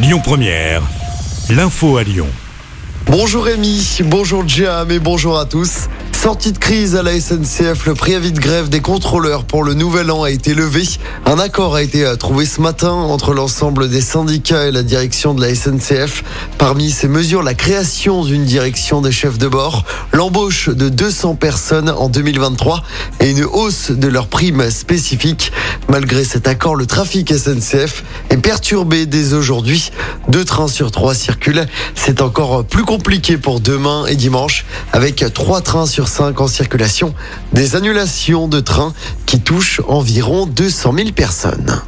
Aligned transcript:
Lyon 0.00 0.20
Première, 0.22 0.82
l'info 1.50 1.96
à 1.96 2.04
Lyon. 2.04 2.28
Bonjour 3.06 3.46
Rémi, 3.46 3.98
bonjour 4.04 4.46
Jam 4.46 4.92
et 4.92 5.00
bonjour 5.00 5.36
à 5.36 5.44
tous. 5.44 5.88
Sortie 6.12 6.52
de 6.52 6.58
crise 6.58 6.94
à 6.94 7.02
la 7.02 7.18
SNCF, 7.18 7.86
le 7.86 7.94
préavis 7.94 8.32
de 8.32 8.38
grève 8.40 8.68
des 8.68 8.80
contrôleurs 8.80 9.44
pour 9.44 9.62
le 9.62 9.74
nouvel 9.74 10.10
an 10.10 10.24
a 10.24 10.30
été 10.30 10.52
levé. 10.52 10.82
Un 11.26 11.38
accord 11.38 11.76
a 11.76 11.82
été 11.82 12.04
trouvé 12.18 12.44
ce 12.44 12.60
matin 12.60 12.90
entre 12.90 13.34
l'ensemble 13.34 13.88
des 13.88 14.00
syndicats 14.00 14.66
et 14.66 14.72
la 14.72 14.82
direction 14.82 15.32
de 15.32 15.40
la 15.40 15.54
SNCF. 15.54 16.24
Parmi 16.58 16.90
ces 16.90 17.08
mesures, 17.08 17.42
la 17.42 17.54
création 17.54 18.24
d'une 18.24 18.44
direction 18.44 19.00
des 19.00 19.12
chefs 19.12 19.38
de 19.38 19.46
bord, 19.46 19.84
l'embauche 20.12 20.68
de 20.68 20.88
200 20.88 21.36
personnes 21.36 21.88
en 21.88 22.08
2023 22.08 22.82
et 23.20 23.30
une 23.30 23.44
hausse 23.44 23.92
de 23.92 24.08
leurs 24.08 24.26
primes 24.26 24.70
spécifiques. 24.70 25.52
Malgré 25.88 26.22
cet 26.22 26.46
accord, 26.46 26.76
le 26.76 26.84
trafic 26.84 27.32
SNCF 27.32 28.04
est 28.28 28.36
perturbé 28.36 29.06
dès 29.06 29.32
aujourd'hui. 29.32 29.90
Deux 30.28 30.44
trains 30.44 30.68
sur 30.68 30.90
trois 30.90 31.14
circulent. 31.14 31.66
C'est 31.94 32.20
encore 32.20 32.64
plus 32.64 32.84
compliqué 32.84 33.38
pour 33.38 33.60
demain 33.60 34.04
et 34.06 34.14
dimanche 34.14 34.66
avec 34.92 35.24
trois 35.32 35.62
trains 35.62 35.86
sur 35.86 36.08
5 36.08 36.38
en 36.42 36.46
circulation. 36.46 37.14
Des 37.54 37.74
annulations 37.74 38.48
de 38.48 38.60
trains 38.60 38.92
qui 39.24 39.40
touchent 39.40 39.80
environ 39.88 40.44
200 40.44 40.92
000 40.94 41.10
personnes. 41.12 41.80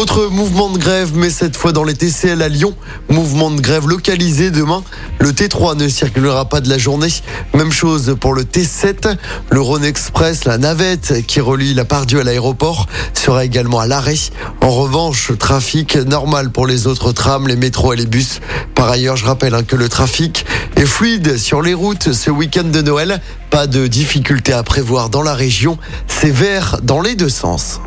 Autre 0.00 0.28
mouvement 0.28 0.70
de 0.70 0.78
grève, 0.78 1.10
mais 1.14 1.28
cette 1.28 1.58
fois 1.58 1.72
dans 1.72 1.84
les 1.84 1.92
TCL 1.92 2.40
à 2.40 2.48
Lyon. 2.48 2.72
Mouvement 3.10 3.50
de 3.50 3.60
grève 3.60 3.86
localisé 3.86 4.50
demain. 4.50 4.82
Le 5.18 5.30
T3 5.30 5.76
ne 5.76 5.88
circulera 5.88 6.46
pas 6.46 6.62
de 6.62 6.70
la 6.70 6.78
journée. 6.78 7.12
Même 7.52 7.70
chose 7.70 8.16
pour 8.18 8.32
le 8.32 8.44
T7. 8.44 9.18
Le 9.50 9.60
Rhône 9.60 9.84
Express, 9.84 10.46
la 10.46 10.56
navette 10.56 11.26
qui 11.26 11.42
relie 11.42 11.74
la 11.74 11.84
Pardieu 11.84 12.20
à 12.20 12.24
l'aéroport, 12.24 12.86
sera 13.12 13.44
également 13.44 13.78
à 13.78 13.86
l'arrêt. 13.86 14.16
En 14.62 14.70
revanche, 14.70 15.32
trafic 15.38 15.96
normal 15.96 16.50
pour 16.50 16.66
les 16.66 16.86
autres 16.86 17.12
trams, 17.12 17.46
les 17.46 17.56
métros 17.56 17.92
et 17.92 17.96
les 17.96 18.06
bus. 18.06 18.40
Par 18.74 18.88
ailleurs, 18.88 19.18
je 19.18 19.26
rappelle 19.26 19.54
hein, 19.54 19.64
que 19.64 19.76
le 19.76 19.90
trafic 19.90 20.46
est 20.76 20.86
fluide 20.86 21.36
sur 21.36 21.60
les 21.60 21.74
routes 21.74 22.14
ce 22.14 22.30
week-end 22.30 22.64
de 22.64 22.80
Noël. 22.80 23.20
Pas 23.50 23.66
de 23.66 23.86
difficultés 23.86 24.54
à 24.54 24.62
prévoir 24.62 25.10
dans 25.10 25.22
la 25.22 25.34
région. 25.34 25.76
C'est 26.06 26.30
vert 26.30 26.78
dans 26.82 27.02
les 27.02 27.16
deux 27.16 27.28
sens. 27.28 27.80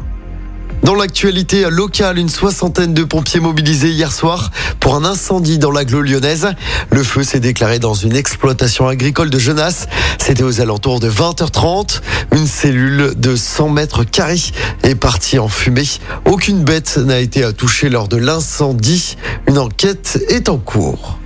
Dans 0.84 0.96
l'actualité 0.96 1.70
locale, 1.70 2.20
une 2.20 2.28
soixantaine 2.28 2.94
de 2.94 3.06
pompiers 3.06 3.40
mobilisés 3.40 3.92
hier 3.92 4.12
soir 4.12 4.52
pour 4.82 4.96
un 4.96 5.06
incendie 5.06 5.58
dans 5.58 5.72
l'agglo 5.72 6.02
lyonnaise. 6.02 6.50
Le 6.92 7.04
feu 7.04 7.24
s'est 7.24 7.40
déclaré 7.40 7.80
dans 7.80 7.94
une 7.94 8.18
exploitation 8.18 8.90
agricole 8.90 9.30
de 9.30 9.40
Genasse. 9.40 9.88
C'était 10.20 10.44
aux 10.44 10.60
alentours 10.60 11.00
de 11.00 11.10
20h30. 11.10 12.02
Une 12.34 12.48
cellule 12.48 13.14
de 13.16 13.38
100 13.38 13.70
mètres 13.70 14.04
carrés 14.04 14.52
est 14.84 14.96
partie 14.96 15.40
en 15.40 15.48
fumée. 15.48 15.88
Aucune 16.26 16.66
bête 16.66 16.98
n'a 16.98 17.20
été 17.20 17.50
touchée 17.54 17.88
lors 17.88 18.10
de 18.10 18.18
l'incendie. 18.18 19.16
Une 19.48 19.60
enquête 19.60 20.20
est 20.28 20.50
en 20.50 20.58
cours. 20.58 21.18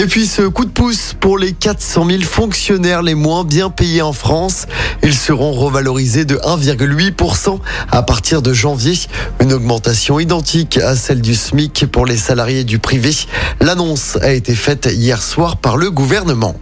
Et 0.00 0.06
puis 0.06 0.26
ce 0.26 0.40
coup 0.40 0.64
de 0.64 0.70
pouce 0.70 1.14
pour 1.20 1.36
les 1.36 1.52
400 1.52 2.08
000 2.08 2.22
fonctionnaires 2.22 3.02
les 3.02 3.14
moins 3.14 3.44
bien 3.44 3.68
payés 3.68 4.00
en 4.00 4.14
France. 4.14 4.64
Ils 5.02 5.14
seront 5.14 5.52
revalorisés 5.52 6.24
de 6.24 6.36
1,8% 6.36 7.58
à 7.90 8.02
partir 8.02 8.40
de 8.40 8.54
janvier. 8.54 8.94
Une 9.42 9.52
augmentation 9.52 10.18
identique 10.18 10.78
à 10.78 10.96
celle 10.96 11.20
du 11.20 11.34
SMIC 11.34 11.84
pour 11.92 12.06
les 12.06 12.16
salariés 12.16 12.64
du 12.64 12.78
privé. 12.78 13.14
L'annonce 13.60 14.16
a 14.22 14.32
été 14.32 14.54
faite 14.54 14.88
hier 14.90 15.22
soir 15.22 15.58
par 15.58 15.76
le 15.76 15.90
gouvernement. 15.90 16.54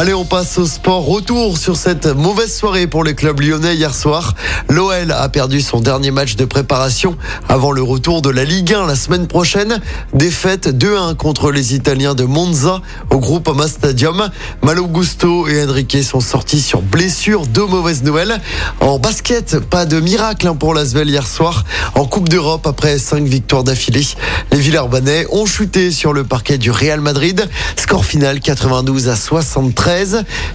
Allez, 0.00 0.14
on 0.14 0.24
passe 0.24 0.58
au 0.58 0.64
sport. 0.64 1.04
Retour 1.04 1.58
sur 1.58 1.74
cette 1.74 2.06
mauvaise 2.06 2.56
soirée 2.56 2.86
pour 2.86 3.02
les 3.02 3.16
clubs 3.16 3.40
lyonnais 3.40 3.74
hier 3.74 3.92
soir. 3.92 4.36
L'OL 4.68 5.10
a 5.10 5.28
perdu 5.28 5.60
son 5.60 5.80
dernier 5.80 6.12
match 6.12 6.36
de 6.36 6.44
préparation 6.44 7.16
avant 7.48 7.72
le 7.72 7.82
retour 7.82 8.22
de 8.22 8.30
la 8.30 8.44
Ligue 8.44 8.74
1 8.74 8.86
la 8.86 8.94
semaine 8.94 9.26
prochaine. 9.26 9.80
Défaite 10.14 10.68
2-1 10.68 11.16
contre 11.16 11.50
les 11.50 11.74
Italiens 11.74 12.14
de 12.14 12.22
Monza 12.22 12.80
au 13.10 13.18
groupe 13.18 13.48
Ama 13.48 13.66
Stadium. 13.66 14.30
Malo 14.62 14.86
Gusto 14.86 15.48
et 15.48 15.64
Enrique 15.64 16.04
sont 16.04 16.20
sortis 16.20 16.60
sur 16.60 16.80
blessure. 16.80 17.48
Deux 17.48 17.66
mauvaises 17.66 18.04
nouvelles. 18.04 18.40
En 18.78 19.00
basket, 19.00 19.58
pas 19.58 19.84
de 19.84 19.98
miracle 19.98 20.46
hein, 20.46 20.54
pour 20.54 20.74
l'Asvel 20.74 21.10
hier 21.10 21.26
soir. 21.26 21.64
En 21.96 22.04
Coupe 22.04 22.28
d'Europe, 22.28 22.68
après 22.68 23.00
cinq 23.00 23.24
victoires 23.24 23.64
d'affilée, 23.64 24.06
les 24.52 24.60
Villeurbanais 24.60 25.26
ont 25.32 25.46
chuté 25.46 25.90
sur 25.90 26.12
le 26.12 26.22
parquet 26.22 26.56
du 26.56 26.70
Real 26.70 27.00
Madrid. 27.00 27.48
Score 27.74 28.04
final 28.04 28.38
92 28.38 29.08
à 29.08 29.16
73. 29.16 29.87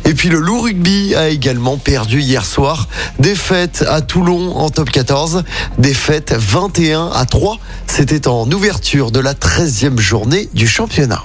Et 0.05 0.13
puis 0.13 0.29
le 0.29 0.37
loup 0.37 0.61
rugby 0.61 1.15
a 1.15 1.29
également 1.29 1.77
perdu 1.77 2.21
hier 2.21 2.45
soir. 2.45 2.87
Défaite 3.17 3.83
à 3.87 4.01
Toulon 4.01 4.55
en 4.55 4.69
top 4.69 4.91
14. 4.91 5.43
Défaite 5.79 6.35
21 6.37 7.07
à 7.07 7.25
3. 7.25 7.57
C'était 7.87 8.27
en 8.27 8.49
ouverture 8.51 9.11
de 9.11 9.19
la 9.19 9.33
13e 9.33 9.97
journée 9.99 10.49
du 10.53 10.67
championnat. 10.67 11.23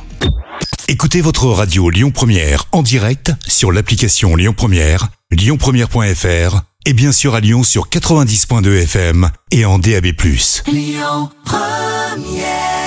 Écoutez 0.89 1.21
votre 1.21 1.49
radio 1.49 1.91
Lyon 1.91 2.11
Première 2.11 2.65
en 2.73 2.83
direct 2.83 3.33
sur 3.47 3.73
l'application 3.73 4.37
Lyon 4.37 4.55
Première, 4.57 5.09
lyonpremière.fr 5.31 6.63
et 6.87 6.95
bien 6.95 7.13
sûr 7.13 7.35
à 7.35 7.41
Lyon 7.41 7.63
sur 7.63 7.91
90.2 7.91 8.85
FM 8.85 9.31
et 9.51 9.67
en 9.67 9.79
DAB+. 9.79 10.07
Lyon 10.67 11.29
Première 11.45 12.78